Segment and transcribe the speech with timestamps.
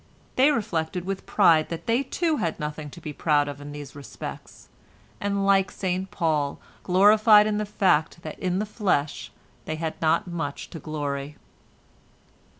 [0.35, 3.95] They reflected with pride that they too had nothing to be proud of in these
[3.95, 4.67] respects,
[5.19, 9.31] and like St Paul, gloried in the fact that in the flesh
[9.65, 11.37] they had not much to glory.